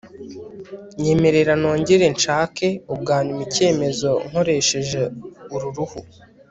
nyemerera 1.01 1.53
nongere 1.61 2.05
nshake 2.15 2.67
ubwa 2.93 3.15
nyuma 3.25 3.41
icyemezo 3.47 4.11
nkoresheje 4.27 5.01
uru 5.55 5.69
ruhu 5.75 5.99